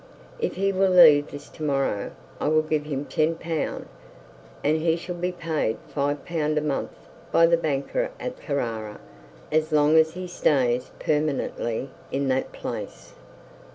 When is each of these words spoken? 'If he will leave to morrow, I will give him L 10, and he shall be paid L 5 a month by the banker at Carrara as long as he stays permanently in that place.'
'If 0.39 0.55
he 0.55 0.71
will 0.71 0.89
leave 0.89 1.27
to 1.53 1.63
morrow, 1.63 2.09
I 2.39 2.47
will 2.47 2.63
give 2.63 2.85
him 2.85 3.01
L 3.15 3.35
10, 3.45 3.85
and 4.63 4.77
he 4.77 4.95
shall 4.95 5.13
be 5.13 5.31
paid 5.31 5.77
L 5.95 6.17
5 6.17 6.31
a 6.57 6.61
month 6.61 6.95
by 7.31 7.45
the 7.45 7.55
banker 7.55 8.09
at 8.19 8.41
Carrara 8.41 8.99
as 9.51 9.71
long 9.71 9.97
as 9.97 10.15
he 10.15 10.25
stays 10.25 10.89
permanently 10.97 11.91
in 12.11 12.29
that 12.29 12.51
place.' 12.51 13.13